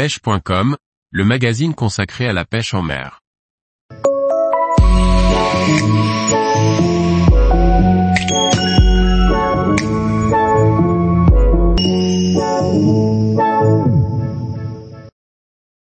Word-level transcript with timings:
pêche.com, 0.00 0.78
le 1.10 1.24
magazine 1.26 1.74
consacré 1.74 2.26
à 2.26 2.32
la 2.32 2.46
pêche 2.46 2.72
en 2.72 2.80
mer. 2.80 3.20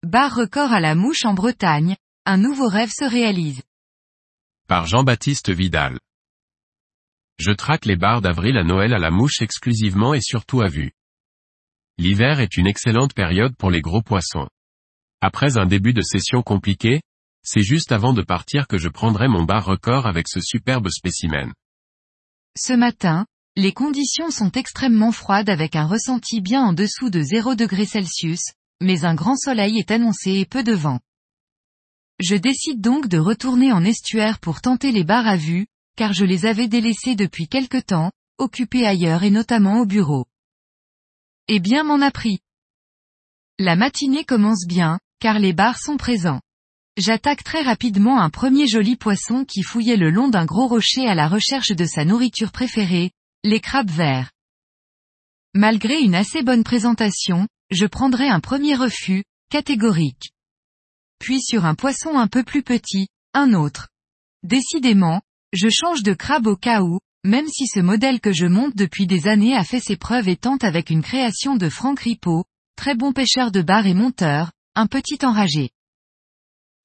Bar 0.03 0.35
record 0.35 0.73
à 0.73 0.79
la 0.79 0.95
mouche 0.95 1.25
en 1.25 1.35
Bretagne, 1.35 1.95
un 2.25 2.37
nouveau 2.37 2.69
rêve 2.69 2.89
se 2.89 3.05
réalise. 3.05 3.61
Par 4.67 4.87
Jean-Baptiste 4.87 5.51
Vidal. 5.51 5.99
Je 7.37 7.51
traque 7.51 7.85
les 7.85 7.97
bars 7.97 8.21
d'avril 8.21 8.57
à 8.57 8.63
Noël 8.63 8.95
à 8.95 8.97
la 8.97 9.11
mouche 9.11 9.43
exclusivement 9.43 10.15
et 10.15 10.21
surtout 10.21 10.61
à 10.61 10.69
vue. 10.69 10.91
L'hiver 12.01 12.39
est 12.39 12.57
une 12.57 12.65
excellente 12.65 13.13
période 13.13 13.55
pour 13.55 13.69
les 13.69 13.79
gros 13.79 14.01
poissons. 14.01 14.47
Après 15.21 15.59
un 15.59 15.67
début 15.67 15.93
de 15.93 16.01
session 16.01 16.41
compliqué, 16.41 16.99
c'est 17.43 17.61
juste 17.61 17.91
avant 17.91 18.11
de 18.11 18.23
partir 18.23 18.65
que 18.65 18.79
je 18.79 18.89
prendrai 18.89 19.27
mon 19.27 19.43
bar 19.43 19.63
record 19.63 20.07
avec 20.07 20.27
ce 20.27 20.41
superbe 20.41 20.89
spécimen. 20.89 21.53
Ce 22.57 22.73
matin, 22.73 23.27
les 23.55 23.71
conditions 23.71 24.31
sont 24.31 24.49
extrêmement 24.53 25.11
froides 25.11 25.47
avec 25.47 25.75
un 25.75 25.85
ressenti 25.85 26.41
bien 26.41 26.63
en 26.63 26.73
dessous 26.73 27.11
de 27.11 27.21
0 27.21 27.53
degrés 27.53 27.85
Celsius, 27.85 28.41
mais 28.81 29.05
un 29.05 29.13
grand 29.13 29.35
soleil 29.35 29.77
est 29.77 29.91
annoncé 29.91 30.39
et 30.39 30.45
peu 30.47 30.63
de 30.63 30.73
vent. 30.73 31.01
Je 32.19 32.35
décide 32.35 32.81
donc 32.81 33.09
de 33.09 33.19
retourner 33.19 33.71
en 33.71 33.83
estuaire 33.83 34.39
pour 34.39 34.61
tenter 34.61 34.91
les 34.91 35.03
bars 35.03 35.27
à 35.27 35.37
vue, 35.37 35.67
car 35.95 36.13
je 36.13 36.25
les 36.25 36.47
avais 36.47 36.67
délaissés 36.67 37.13
depuis 37.13 37.47
quelque 37.47 37.77
temps, 37.77 38.09
occupés 38.39 38.87
ailleurs 38.87 39.21
et 39.21 39.29
notamment 39.29 39.81
au 39.81 39.85
bureau. 39.85 40.25
Eh 41.53 41.59
bien 41.59 41.83
m'en 41.83 41.99
a 41.99 42.11
pris. 42.11 42.39
La 43.59 43.75
matinée 43.75 44.23
commence 44.23 44.65
bien, 44.65 45.01
car 45.19 45.37
les 45.37 45.51
bars 45.51 45.77
sont 45.77 45.97
présents. 45.97 46.39
J'attaque 46.95 47.43
très 47.43 47.61
rapidement 47.61 48.21
un 48.21 48.29
premier 48.29 48.67
joli 48.67 48.95
poisson 48.95 49.43
qui 49.43 49.61
fouillait 49.61 49.97
le 49.97 50.11
long 50.11 50.29
d'un 50.29 50.45
gros 50.45 50.67
rocher 50.67 51.07
à 51.07 51.13
la 51.13 51.27
recherche 51.27 51.71
de 51.71 51.83
sa 51.83 52.05
nourriture 52.05 52.53
préférée, 52.53 53.11
les 53.43 53.59
crabes 53.59 53.89
verts. 53.89 54.31
Malgré 55.53 55.99
une 55.99 56.15
assez 56.15 56.41
bonne 56.41 56.63
présentation, 56.63 57.49
je 57.69 57.85
prendrai 57.85 58.29
un 58.29 58.39
premier 58.39 58.75
refus, 58.75 59.25
catégorique. 59.49 60.31
Puis 61.19 61.41
sur 61.41 61.65
un 61.65 61.75
poisson 61.75 62.17
un 62.17 62.27
peu 62.27 62.45
plus 62.45 62.63
petit, 62.63 63.09
un 63.33 63.53
autre. 63.53 63.89
Décidément, 64.43 65.21
je 65.51 65.67
change 65.67 66.01
de 66.01 66.13
crabe 66.13 66.47
au 66.47 66.55
cas 66.55 66.81
où, 66.81 67.01
même 67.23 67.47
si 67.47 67.67
ce 67.67 67.79
modèle 67.79 68.19
que 68.19 68.31
je 68.31 68.45
monte 68.45 68.75
depuis 68.75 69.05
des 69.05 69.27
années 69.27 69.55
a 69.55 69.63
fait 69.63 69.79
ses 69.79 69.97
preuves 69.97 70.27
et 70.27 70.37
tente 70.37 70.63
avec 70.63 70.89
une 70.89 71.03
création 71.03 71.55
de 71.55 71.69
Franck 71.69 71.99
Ripaud, 71.99 72.45
très 72.75 72.95
bon 72.95 73.13
pêcheur 73.13 73.51
de 73.51 73.61
bar 73.61 73.85
et 73.85 73.93
monteur, 73.93 74.51
un 74.75 74.87
petit 74.87 75.23
enragé. 75.23 75.69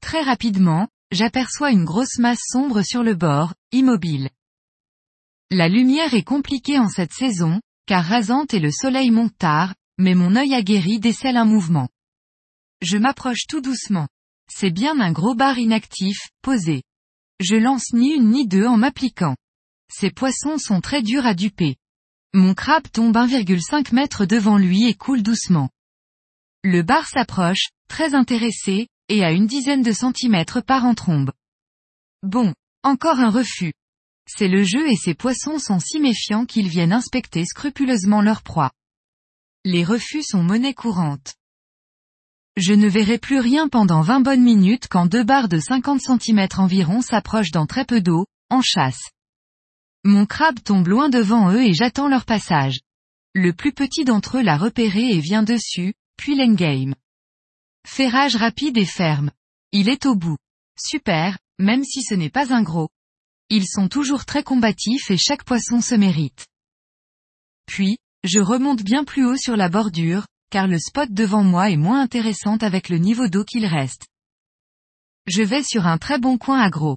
Très 0.02 0.22
rapidement, 0.22 0.88
j'aperçois 1.10 1.70
une 1.70 1.84
grosse 1.84 2.18
masse 2.18 2.42
sombre 2.50 2.82
sur 2.82 3.02
le 3.02 3.14
bord, 3.14 3.54
immobile. 3.72 4.28
La 5.50 5.68
lumière 5.68 6.12
est 6.12 6.22
compliquée 6.24 6.78
en 6.78 6.88
cette 6.88 7.12
saison, 7.12 7.60
car 7.86 8.04
rasante 8.04 8.52
et 8.52 8.60
le 8.60 8.70
soleil 8.70 9.10
monte 9.10 9.36
tard, 9.38 9.74
mais 9.96 10.14
mon 10.14 10.36
œil 10.36 10.54
aguerri 10.54 10.98
décèle 10.98 11.36
un 11.36 11.44
mouvement. 11.44 11.88
Je 12.82 12.98
m'approche 12.98 13.46
tout 13.48 13.60
doucement. 13.60 14.08
C'est 14.48 14.70
bien 14.70 15.00
un 15.00 15.12
gros 15.12 15.34
bar 15.34 15.58
inactif, 15.58 16.18
posé. 16.42 16.82
Je 17.40 17.56
lance 17.56 17.92
ni 17.92 18.10
une 18.10 18.30
ni 18.30 18.46
deux 18.46 18.66
en 18.66 18.76
m'appliquant. 18.76 19.36
Ces 19.88 20.10
poissons 20.10 20.58
sont 20.58 20.80
très 20.80 21.02
durs 21.02 21.26
à 21.26 21.34
duper. 21.34 21.76
Mon 22.34 22.54
crabe 22.54 22.88
tombe 22.92 23.16
1,5 23.16 23.94
mètre 23.94 24.26
devant 24.26 24.58
lui 24.58 24.86
et 24.86 24.94
coule 24.94 25.22
doucement. 25.22 25.70
Le 26.62 26.82
bar 26.82 27.06
s'approche, 27.06 27.68
très 27.88 28.14
intéressé, 28.14 28.88
et 29.08 29.24
à 29.24 29.30
une 29.30 29.46
dizaine 29.46 29.82
de 29.82 29.92
centimètres 29.92 30.60
part 30.60 30.84
en 30.84 30.94
trombe. 30.94 31.32
Bon, 32.22 32.54
encore 32.82 33.20
un 33.20 33.30
refus. 33.30 33.72
C'est 34.28 34.48
le 34.48 34.64
jeu 34.64 34.88
et 34.88 34.96
ces 34.96 35.14
poissons 35.14 35.58
sont 35.58 35.78
si 35.78 36.00
méfiants 36.00 36.44
qu'ils 36.44 36.69
viennent 36.69 36.92
inspecter 36.92 37.44
scrupuleusement 37.44 38.20
leur 38.20 38.42
proie. 38.42 38.72
Les 39.64 39.84
refus 39.84 40.22
sont 40.22 40.42
monnaie 40.42 40.75
courante. 40.75 41.34
Je 42.56 42.72
ne 42.72 42.88
verrai 42.88 43.19
plus 43.19 43.38
rien 43.38 43.69
pendant 43.69 44.00
20 44.00 44.20
bonnes 44.20 44.42
minutes 44.42 44.88
quand 44.88 45.06
deux 45.06 45.25
barres 45.25 45.48
de 45.48 45.60
50 45.60 46.00
cm 46.00 46.48
environ 46.56 47.02
s'approchent 47.02 47.50
dans 47.50 47.66
très 47.66 47.84
peu 47.84 48.00
d'eau, 48.00 48.26
en 48.50 48.62
chasse. 48.62 49.10
Mon 50.06 50.25
crabe 50.25 50.61
tombe 50.62 50.87
loin 50.87 51.09
devant 51.09 51.50
eux 51.50 51.65
et 51.65 51.75
j'attends 51.75 52.06
leur 52.06 52.27
passage. 52.27 52.78
Le 53.34 53.53
plus 53.53 53.72
petit 53.72 54.05
d'entre 54.05 54.39
eux 54.39 54.43
l'a 54.43 54.56
repéré 54.56 55.11
et 55.11 55.19
vient 55.19 55.43
dessus, 55.43 55.94
puis 56.17 56.37
l'endgame. 56.37 56.94
Ferrage 57.84 58.37
rapide 58.37 58.78
et 58.78 58.84
ferme. 58.84 59.33
Il 59.72 59.89
est 59.89 60.06
au 60.06 60.15
bout. 60.15 60.37
Super, 60.78 61.39
même 61.59 61.83
si 61.83 62.05
ce 62.05 62.15
n'est 62.15 62.31
pas 62.31 62.55
un 62.55 62.62
gros. 62.62 62.89
Ils 63.50 63.67
sont 63.67 63.89
toujours 63.89 64.25
très 64.25 64.44
combatifs 64.44 65.11
et 65.11 65.17
chaque 65.19 65.43
poisson 65.43 65.81
se 65.81 65.97
mérite. 65.97 66.47
Puis, 67.67 67.99
je 68.23 68.38
remonte 68.38 68.84
bien 68.84 69.03
plus 69.03 69.27
haut 69.27 69.37
sur 69.37 69.56
la 69.56 69.69
bordure, 69.69 70.28
car 70.50 70.69
le 70.69 70.78
spot 70.78 71.11
devant 71.11 71.43
moi 71.43 71.71
est 71.71 71.77
moins 71.77 72.00
intéressant 72.00 72.59
avec 72.59 72.91
le 72.91 72.99
niveau 72.99 73.27
d'eau 73.27 73.43
qu'il 73.43 73.67
reste. 73.67 74.06
Je 75.27 75.43
vais 75.43 75.65
sur 75.65 75.84
un 75.88 75.99
très 75.99 76.21
bon 76.21 76.38
coin 76.38 76.61
à 76.61 76.71
gros. 76.71 76.97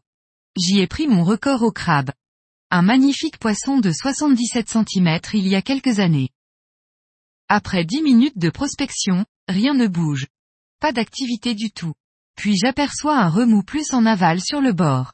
J'y 0.56 0.80
ai 0.80 0.86
pris 0.86 1.08
mon 1.08 1.24
record 1.24 1.64
au 1.64 1.72
crabe. 1.72 2.12
Un 2.72 2.84
magnifique 2.84 3.40
poisson 3.40 3.80
de 3.80 3.92
77 3.92 4.70
cm 4.70 5.20
il 5.34 5.48
y 5.48 5.56
a 5.56 5.62
quelques 5.64 5.98
années. 5.98 6.30
Après 7.48 7.84
10 7.84 8.04
minutes 8.04 8.38
de 8.38 8.52
prospection, 8.52 9.26
rien 9.48 9.74
ne 9.74 9.88
bouge. 9.88 10.28
Pas 10.80 10.92
d'activité 10.92 11.56
du 11.56 11.72
tout. 11.72 11.96
Puis 12.36 12.58
j'aperçois 12.58 13.18
un 13.18 13.28
remous 13.28 13.64
plus 13.64 13.92
en 13.92 14.06
aval 14.06 14.40
sur 14.40 14.62
le 14.62 14.72
bord. 14.72 15.14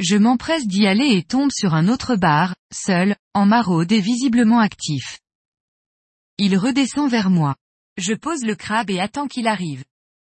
Je 0.00 0.16
m'empresse 0.16 0.66
d'y 0.66 0.88
aller 0.88 1.16
et 1.16 1.22
tombe 1.22 1.52
sur 1.52 1.74
un 1.74 1.86
autre 1.86 2.16
bar, 2.16 2.56
seul, 2.74 3.14
en 3.32 3.46
maraude 3.46 3.92
et 3.92 4.00
visiblement 4.00 4.58
actif. 4.58 5.20
Il 6.36 6.58
redescend 6.58 7.08
vers 7.08 7.30
moi. 7.30 7.54
Je 7.96 8.14
pose 8.14 8.42
le 8.42 8.56
crabe 8.56 8.90
et 8.90 8.98
attends 8.98 9.28
qu'il 9.28 9.46
arrive. 9.46 9.84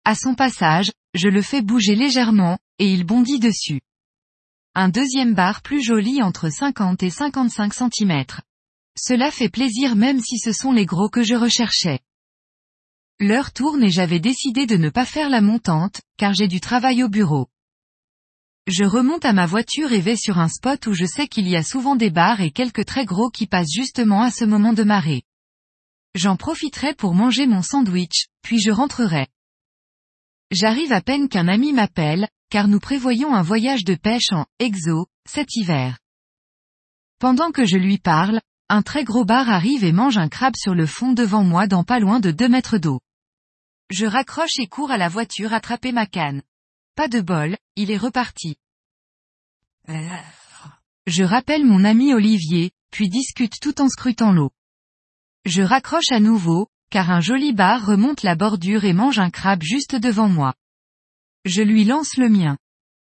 À 0.06 0.14
son 0.14 0.34
passage, 0.34 0.92
je 1.12 1.28
le 1.28 1.42
fais 1.42 1.60
bouger 1.60 1.94
légèrement, 1.94 2.58
et 2.78 2.90
il 2.90 3.04
bondit 3.04 3.38
dessus 3.38 3.82
un 4.76 4.88
deuxième 4.88 5.34
bar 5.34 5.62
plus 5.62 5.82
joli 5.82 6.20
entre 6.20 6.50
50 6.50 7.02
et 7.04 7.10
55 7.10 7.72
cm. 7.72 8.24
Cela 8.98 9.30
fait 9.30 9.48
plaisir 9.48 9.94
même 9.94 10.20
si 10.20 10.38
ce 10.38 10.52
sont 10.52 10.72
les 10.72 10.84
gros 10.84 11.08
que 11.08 11.22
je 11.22 11.36
recherchais. 11.36 12.00
L'heure 13.20 13.52
tourne 13.52 13.84
et 13.84 13.90
j'avais 13.90 14.18
décidé 14.18 14.66
de 14.66 14.76
ne 14.76 14.90
pas 14.90 15.04
faire 15.04 15.30
la 15.30 15.40
montante, 15.40 16.00
car 16.16 16.34
j'ai 16.34 16.48
du 16.48 16.60
travail 16.60 17.04
au 17.04 17.08
bureau. 17.08 17.48
Je 18.66 18.84
remonte 18.84 19.24
à 19.24 19.32
ma 19.32 19.46
voiture 19.46 19.92
et 19.92 20.00
vais 20.00 20.16
sur 20.16 20.38
un 20.38 20.48
spot 20.48 20.88
où 20.88 20.92
je 20.92 21.04
sais 21.04 21.28
qu'il 21.28 21.48
y 21.48 21.54
a 21.54 21.62
souvent 21.62 21.94
des 21.94 22.10
bars 22.10 22.40
et 22.40 22.50
quelques 22.50 22.84
très 22.84 23.04
gros 23.04 23.30
qui 23.30 23.46
passent 23.46 23.72
justement 23.72 24.22
à 24.22 24.32
ce 24.32 24.44
moment 24.44 24.72
de 24.72 24.82
marée. 24.82 25.22
J'en 26.16 26.36
profiterai 26.36 26.94
pour 26.94 27.14
manger 27.14 27.46
mon 27.46 27.62
sandwich, 27.62 28.26
puis 28.42 28.58
je 28.58 28.72
rentrerai. 28.72 29.28
J'arrive 30.50 30.92
à 30.92 31.00
peine 31.00 31.28
qu'un 31.28 31.46
ami 31.46 31.72
m'appelle, 31.72 32.28
car 32.54 32.68
nous 32.68 32.78
prévoyons 32.78 33.34
un 33.34 33.42
voyage 33.42 33.82
de 33.82 33.96
pêche 33.96 34.30
en 34.30 34.46
exo 34.60 35.08
cet 35.28 35.56
hiver. 35.56 35.98
Pendant 37.18 37.50
que 37.50 37.64
je 37.64 37.76
lui 37.76 37.98
parle, 37.98 38.40
un 38.68 38.80
très 38.80 39.02
gros 39.02 39.24
bar 39.24 39.50
arrive 39.50 39.82
et 39.82 39.90
mange 39.90 40.18
un 40.18 40.28
crabe 40.28 40.54
sur 40.56 40.72
le 40.72 40.86
fond 40.86 41.14
devant 41.14 41.42
moi 41.42 41.66
dans 41.66 41.82
pas 41.82 41.98
loin 41.98 42.20
de 42.20 42.30
deux 42.30 42.48
mètres 42.48 42.78
d'eau. 42.78 43.00
Je 43.90 44.06
raccroche 44.06 44.56
et 44.60 44.68
cours 44.68 44.92
à 44.92 44.98
la 44.98 45.08
voiture 45.08 45.52
attraper 45.52 45.90
ma 45.90 46.06
canne. 46.06 46.42
Pas 46.94 47.08
de 47.08 47.20
bol, 47.20 47.56
il 47.74 47.90
est 47.90 47.96
reparti. 47.96 48.54
Je 49.88 51.24
rappelle 51.24 51.64
mon 51.64 51.84
ami 51.84 52.14
Olivier, 52.14 52.70
puis 52.92 53.08
discute 53.08 53.58
tout 53.60 53.80
en 53.80 53.88
scrutant 53.88 54.30
l'eau. 54.30 54.52
Je 55.44 55.62
raccroche 55.62 56.12
à 56.12 56.20
nouveau, 56.20 56.68
car 56.88 57.10
un 57.10 57.20
joli 57.20 57.52
bar 57.52 57.84
remonte 57.84 58.22
la 58.22 58.36
bordure 58.36 58.84
et 58.84 58.92
mange 58.92 59.18
un 59.18 59.30
crabe 59.30 59.64
juste 59.64 59.96
devant 59.96 60.28
moi. 60.28 60.54
Je 61.44 61.62
lui 61.62 61.84
lance 61.84 62.16
le 62.16 62.28
mien. 62.28 62.56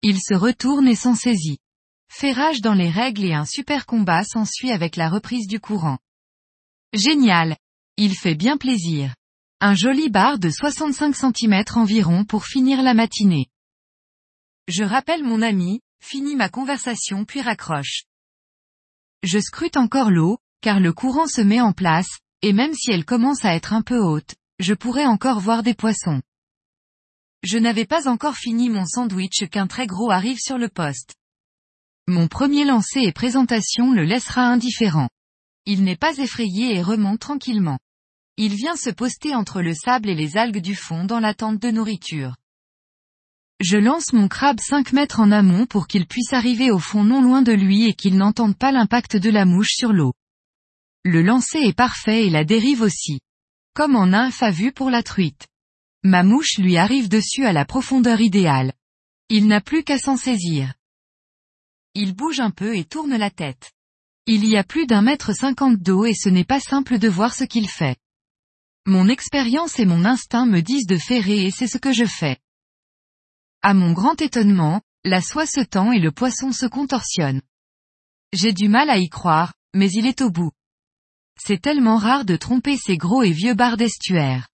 Il 0.02 0.18
se 0.20 0.34
retourne 0.34 0.88
et 0.88 0.96
s'en 0.96 1.14
saisit. 1.14 1.58
Ferrage 2.10 2.60
dans 2.60 2.74
les 2.74 2.90
règles 2.90 3.24
et 3.24 3.34
un 3.34 3.44
super 3.44 3.86
combat 3.86 4.24
s'ensuit 4.24 4.70
avec 4.70 4.96
la 4.96 5.08
reprise 5.08 5.46
du 5.46 5.60
courant. 5.60 5.98
Génial. 6.92 7.56
Il 7.96 8.14
fait 8.14 8.34
bien 8.34 8.56
plaisir. 8.56 9.14
Un 9.60 9.74
joli 9.74 10.08
bar 10.08 10.38
de 10.38 10.50
65 10.50 11.14
cm 11.14 11.62
environ 11.74 12.24
pour 12.24 12.46
finir 12.46 12.82
la 12.82 12.94
matinée. 12.94 13.46
Je 14.66 14.82
rappelle 14.82 15.22
mon 15.22 15.42
ami, 15.42 15.80
finis 16.02 16.36
ma 16.36 16.48
conversation 16.48 17.24
puis 17.24 17.42
raccroche. 17.42 18.04
Je 19.22 19.38
scrute 19.38 19.76
encore 19.76 20.10
l'eau, 20.10 20.38
car 20.62 20.80
le 20.80 20.92
courant 20.92 21.26
se 21.26 21.40
met 21.40 21.60
en 21.60 21.72
place, 21.72 22.18
et 22.40 22.52
même 22.52 22.74
si 22.74 22.90
elle 22.90 23.04
commence 23.04 23.44
à 23.44 23.54
être 23.54 23.72
un 23.72 23.82
peu 23.82 23.98
haute, 23.98 24.34
je 24.58 24.74
pourrais 24.74 25.06
encore 25.06 25.38
voir 25.38 25.62
des 25.62 25.74
poissons. 25.74 26.22
Je 27.42 27.58
n'avais 27.58 27.86
pas 27.86 28.08
encore 28.08 28.36
fini 28.36 28.68
mon 28.68 28.86
sandwich 28.86 29.48
qu'un 29.50 29.66
très 29.66 29.86
gros 29.86 30.10
arrive 30.10 30.38
sur 30.38 30.58
le 30.58 30.68
poste. 30.68 31.14
Mon 32.06 32.28
premier 32.28 32.64
lancer 32.64 33.00
et 33.00 33.12
présentation 33.12 33.92
le 33.92 34.04
laissera 34.04 34.42
indifférent. 34.42 35.08
Il 35.66 35.82
n'est 35.82 35.96
pas 35.96 36.16
effrayé 36.18 36.76
et 36.76 36.82
remonte 36.82 37.20
tranquillement. 37.20 37.78
Il 38.36 38.54
vient 38.54 38.76
se 38.76 38.90
poster 38.90 39.34
entre 39.34 39.60
le 39.60 39.74
sable 39.74 40.08
et 40.08 40.14
les 40.14 40.36
algues 40.36 40.62
du 40.62 40.74
fond 40.74 41.04
dans 41.04 41.20
l'attente 41.20 41.60
de 41.60 41.70
nourriture. 41.70 42.36
Je 43.60 43.76
lance 43.76 44.12
mon 44.12 44.26
crabe 44.26 44.58
5 44.60 44.92
mètres 44.92 45.20
en 45.20 45.30
amont 45.30 45.66
pour 45.66 45.86
qu'il 45.86 46.06
puisse 46.06 46.32
arriver 46.32 46.70
au 46.70 46.78
fond 46.78 47.04
non 47.04 47.22
loin 47.22 47.42
de 47.42 47.52
lui 47.52 47.86
et 47.86 47.94
qu'il 47.94 48.16
n'entende 48.16 48.56
pas 48.56 48.72
l'impact 48.72 49.16
de 49.16 49.30
la 49.30 49.44
mouche 49.44 49.74
sur 49.74 49.92
l'eau. 49.92 50.14
Le 51.04 51.22
lancer 51.22 51.58
est 51.58 51.76
parfait 51.76 52.26
et 52.26 52.30
la 52.30 52.44
dérive 52.44 52.82
aussi. 52.82 53.20
Comme 53.74 53.96
en 53.96 54.06
nymphe 54.06 54.42
à 54.42 54.50
pour 54.74 54.90
la 54.90 55.02
truite. 55.02 55.46
Ma 56.04 56.24
mouche 56.24 56.58
lui 56.58 56.76
arrive 56.76 57.08
dessus 57.08 57.44
à 57.44 57.52
la 57.52 57.64
profondeur 57.64 58.20
idéale. 58.20 58.72
Il 59.28 59.46
n'a 59.46 59.60
plus 59.60 59.84
qu'à 59.84 59.98
s'en 59.98 60.16
saisir. 60.16 60.74
Il 61.94 62.14
bouge 62.14 62.40
un 62.40 62.50
peu 62.50 62.76
et 62.76 62.84
tourne 62.84 63.16
la 63.16 63.30
tête. 63.30 63.72
Il 64.26 64.44
y 64.44 64.56
a 64.56 64.64
plus 64.64 64.86
d'un 64.86 65.02
mètre 65.02 65.32
cinquante 65.32 65.78
d'eau 65.78 66.04
et 66.04 66.14
ce 66.14 66.28
n'est 66.28 66.44
pas 66.44 66.60
simple 66.60 66.98
de 66.98 67.08
voir 67.08 67.34
ce 67.34 67.44
qu'il 67.44 67.68
fait. 67.68 67.96
Mon 68.84 69.08
expérience 69.08 69.78
et 69.78 69.84
mon 69.84 70.04
instinct 70.04 70.46
me 70.46 70.60
disent 70.60 70.86
de 70.86 70.96
ferrer 70.96 71.46
et 71.46 71.50
c'est 71.50 71.68
ce 71.68 71.78
que 71.78 71.92
je 71.92 72.04
fais. 72.04 72.38
À 73.62 73.74
mon 73.74 73.92
grand 73.92 74.20
étonnement, 74.20 74.80
la 75.04 75.20
soie 75.20 75.46
se 75.46 75.60
tend 75.60 75.92
et 75.92 76.00
le 76.00 76.10
poisson 76.10 76.50
se 76.50 76.66
contorsionne. 76.66 77.42
J'ai 78.32 78.52
du 78.52 78.68
mal 78.68 78.90
à 78.90 78.98
y 78.98 79.08
croire, 79.08 79.54
mais 79.72 79.90
il 79.90 80.06
est 80.06 80.20
au 80.20 80.30
bout. 80.30 80.50
C'est 81.38 81.60
tellement 81.60 81.96
rare 81.96 82.24
de 82.24 82.36
tromper 82.36 82.76
ces 82.76 82.96
gros 82.96 83.22
et 83.22 83.30
vieux 83.30 83.54
barres 83.54 83.76
d'estuaire. 83.76 84.48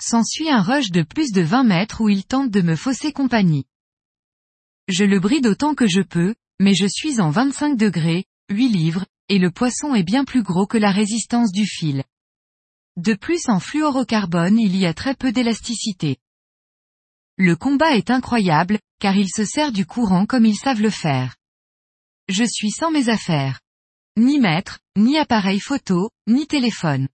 S'ensuit 0.00 0.50
un 0.50 0.60
rush 0.60 0.90
de 0.90 1.02
plus 1.02 1.32
de 1.32 1.40
20 1.40 1.64
mètres 1.64 2.00
où 2.02 2.08
il 2.08 2.24
tente 2.24 2.50
de 2.50 2.60
me 2.60 2.76
fausser 2.76 3.12
compagnie. 3.12 3.64
Je 4.88 5.04
le 5.04 5.18
bride 5.18 5.46
autant 5.46 5.74
que 5.74 5.86
je 5.86 6.02
peux, 6.02 6.34
mais 6.60 6.74
je 6.74 6.86
suis 6.86 7.20
en 7.20 7.30
25 7.30 7.76
degrés, 7.76 8.24
8 8.50 8.68
livres, 8.68 9.06
et 9.28 9.38
le 9.38 9.50
poisson 9.50 9.94
est 9.94 10.04
bien 10.04 10.24
plus 10.24 10.42
gros 10.42 10.66
que 10.66 10.78
la 10.78 10.92
résistance 10.92 11.50
du 11.50 11.66
fil. 11.66 12.04
De 12.96 13.14
plus 13.14 13.48
en 13.48 13.58
fluorocarbone 13.58 14.58
il 14.58 14.76
y 14.76 14.86
a 14.86 14.94
très 14.94 15.14
peu 15.14 15.32
d'élasticité. 15.32 16.18
Le 17.36 17.56
combat 17.56 17.96
est 17.96 18.10
incroyable, 18.10 18.78
car 19.00 19.16
il 19.16 19.28
se 19.28 19.44
sert 19.44 19.72
du 19.72 19.84
courant 19.84 20.26
comme 20.26 20.46
ils 20.46 20.56
savent 20.56 20.80
le 20.80 20.90
faire. 20.90 21.36
Je 22.28 22.44
suis 22.44 22.70
sans 22.70 22.90
mes 22.90 23.08
affaires. 23.08 23.60
Ni 24.16 24.38
maître, 24.38 24.78
ni 24.96 25.18
appareil 25.18 25.60
photo, 25.60 26.10
ni 26.26 26.46
téléphone. 26.46 27.08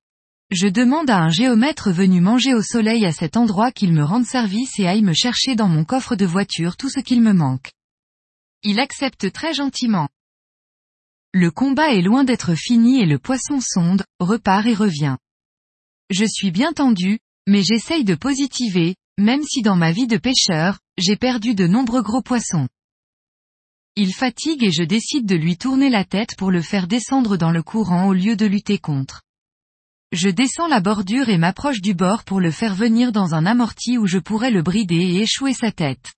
Je 0.52 0.68
demande 0.68 1.08
à 1.08 1.16
un 1.16 1.30
géomètre 1.30 1.90
venu 1.90 2.20
manger 2.20 2.52
au 2.52 2.60
soleil 2.60 3.06
à 3.06 3.12
cet 3.12 3.38
endroit 3.38 3.72
qu'il 3.72 3.94
me 3.94 4.04
rende 4.04 4.26
service 4.26 4.78
et 4.78 4.86
aille 4.86 5.00
me 5.00 5.14
chercher 5.14 5.54
dans 5.54 5.66
mon 5.66 5.86
coffre 5.86 6.14
de 6.14 6.26
voiture 6.26 6.76
tout 6.76 6.90
ce 6.90 7.00
qu'il 7.00 7.22
me 7.22 7.32
manque. 7.32 7.72
Il 8.62 8.78
accepte 8.78 9.32
très 9.32 9.54
gentiment. 9.54 10.10
Le 11.32 11.50
combat 11.50 11.94
est 11.94 12.02
loin 12.02 12.22
d'être 12.22 12.54
fini 12.54 13.00
et 13.00 13.06
le 13.06 13.18
poisson 13.18 13.60
sonde, 13.62 14.04
repart 14.20 14.66
et 14.66 14.74
revient. 14.74 15.16
Je 16.10 16.26
suis 16.26 16.50
bien 16.50 16.74
tendu, 16.74 17.20
mais 17.46 17.62
j'essaye 17.62 18.04
de 18.04 18.14
positiver, 18.14 18.94
même 19.16 19.42
si 19.44 19.62
dans 19.62 19.76
ma 19.76 19.90
vie 19.90 20.06
de 20.06 20.18
pêcheur, 20.18 20.80
j'ai 20.98 21.16
perdu 21.16 21.54
de 21.54 21.66
nombreux 21.66 22.02
gros 22.02 22.20
poissons. 22.20 22.68
Il 23.96 24.12
fatigue 24.12 24.64
et 24.64 24.70
je 24.70 24.82
décide 24.82 25.24
de 25.24 25.34
lui 25.34 25.56
tourner 25.56 25.88
la 25.88 26.04
tête 26.04 26.36
pour 26.36 26.50
le 26.50 26.60
faire 26.60 26.88
descendre 26.88 27.38
dans 27.38 27.52
le 27.52 27.62
courant 27.62 28.08
au 28.08 28.12
lieu 28.12 28.36
de 28.36 28.44
lutter 28.44 28.76
contre. 28.76 29.22
Je 30.12 30.28
descends 30.28 30.68
la 30.68 30.80
bordure 30.80 31.30
et 31.30 31.38
m'approche 31.38 31.80
du 31.80 31.94
bord 31.94 32.24
pour 32.24 32.38
le 32.38 32.50
faire 32.50 32.74
venir 32.74 33.12
dans 33.12 33.34
un 33.34 33.46
amorti 33.46 33.96
où 33.96 34.06
je 34.06 34.18
pourrais 34.18 34.50
le 34.50 34.62
brider 34.62 34.94
et 34.94 35.22
échouer 35.22 35.54
sa 35.54 35.72
tête. 35.72 36.12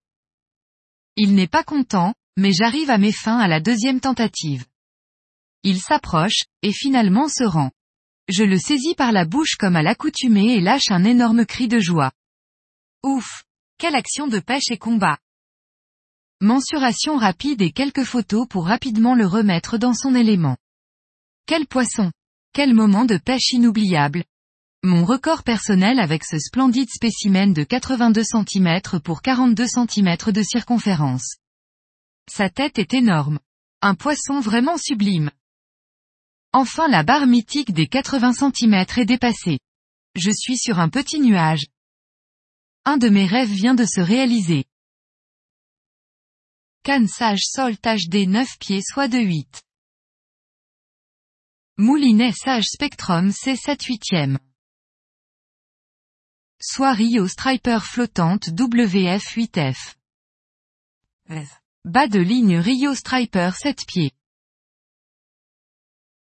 Il 1.16 1.36
n'est 1.36 1.46
pas 1.46 1.62
content, 1.62 2.12
mais 2.36 2.52
j'arrive 2.52 2.90
à 2.90 2.98
mes 2.98 3.12
fins 3.12 3.38
à 3.38 3.46
la 3.46 3.60
deuxième 3.60 4.00
tentative. 4.00 4.66
Il 5.62 5.80
s'approche, 5.80 6.42
et 6.62 6.72
finalement 6.72 7.28
se 7.28 7.44
rend. 7.44 7.70
Je 8.28 8.42
le 8.42 8.58
saisis 8.58 8.96
par 8.96 9.12
la 9.12 9.24
bouche 9.24 9.54
comme 9.56 9.76
à 9.76 9.82
l'accoutumée 9.82 10.54
et 10.54 10.60
lâche 10.60 10.90
un 10.90 11.04
énorme 11.04 11.46
cri 11.46 11.68
de 11.68 11.78
joie. 11.78 12.10
Ouf! 13.04 13.44
Quelle 13.78 13.94
action 13.94 14.26
de 14.26 14.40
pêche 14.40 14.70
et 14.70 14.78
combat! 14.78 15.18
Mensuration 16.40 17.16
rapide 17.16 17.62
et 17.62 17.70
quelques 17.70 18.04
photos 18.04 18.48
pour 18.48 18.66
rapidement 18.66 19.14
le 19.14 19.26
remettre 19.26 19.78
dans 19.78 19.94
son 19.94 20.16
élément. 20.16 20.56
Quel 21.46 21.66
poisson! 21.66 22.10
Quel 22.54 22.72
moment 22.72 23.04
de 23.04 23.16
pêche 23.16 23.50
inoubliable. 23.50 24.22
Mon 24.84 25.04
record 25.04 25.42
personnel 25.42 25.98
avec 25.98 26.22
ce 26.22 26.38
splendide 26.38 26.88
spécimen 26.88 27.52
de 27.52 27.64
82 27.64 28.22
cm 28.22 29.00
pour 29.02 29.22
42 29.22 29.66
cm 29.66 30.16
de 30.30 30.42
circonférence. 30.44 31.38
Sa 32.30 32.50
tête 32.50 32.78
est 32.78 32.94
énorme. 32.94 33.40
Un 33.82 33.96
poisson 33.96 34.38
vraiment 34.38 34.78
sublime. 34.78 35.32
Enfin 36.52 36.86
la 36.86 37.02
barre 37.02 37.26
mythique 37.26 37.72
des 37.72 37.88
80 37.88 38.34
cm 38.34 38.84
est 38.98 39.04
dépassée. 39.04 39.58
Je 40.14 40.30
suis 40.30 40.56
sur 40.56 40.78
un 40.78 40.90
petit 40.90 41.18
nuage. 41.18 41.66
Un 42.84 42.98
de 42.98 43.08
mes 43.08 43.26
rêves 43.26 43.50
vient 43.50 43.74
de 43.74 43.84
se 43.84 44.00
réaliser. 44.00 44.64
Canne 46.84 47.08
sage 47.08 47.42
sol 47.42 47.74
HD 47.78 48.28
9 48.28 48.58
pieds 48.60 48.82
soit 48.88 49.08
de 49.08 49.18
8. 49.18 49.63
Moulinet 51.76 52.30
Sage 52.30 52.66
Spectrum 52.66 53.30
C7 53.30 53.88
8e. 53.88 54.38
Soit 56.62 56.92
Rio 56.92 57.26
Striper 57.26 57.80
flottante 57.82 58.50
WF 58.50 59.36
8F. 59.36 59.96
Bas 61.84 62.06
de 62.06 62.20
ligne 62.20 62.58
Rio 62.58 62.94
Striper 62.94 63.50
7 63.60 63.86
pieds. 63.88 64.12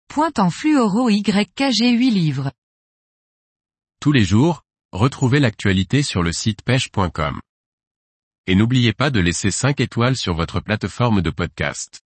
Pointe 0.06 0.38
en 0.38 0.50
fluoro 0.50 1.10
YKG 1.10 1.98
8 1.98 2.10
livres. 2.12 2.52
Tous 4.00 4.12
les 4.12 4.22
jours, 4.22 4.62
retrouvez 4.92 5.40
l'actualité 5.40 6.04
sur 6.04 6.22
le 6.22 6.32
site 6.32 6.62
pêche.com. 6.62 7.40
Et 8.46 8.54
n'oubliez 8.54 8.92
pas 8.92 9.10
de 9.10 9.18
laisser 9.18 9.50
5 9.50 9.80
étoiles 9.80 10.16
sur 10.16 10.34
votre 10.34 10.60
plateforme 10.60 11.22
de 11.22 11.30
podcast. 11.30 12.02